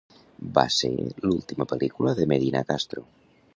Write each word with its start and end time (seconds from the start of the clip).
Va 0.55 0.63
ser 0.75 0.89
l'última 1.27 1.69
pel·lícula 1.73 2.17
de 2.21 2.29
Medina 2.35 2.67
Castro. 2.73 3.07